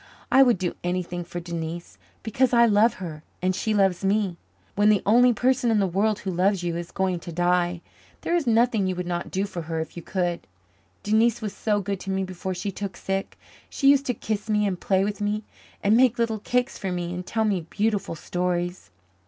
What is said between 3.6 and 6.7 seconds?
loves me. When the only person in the world who loves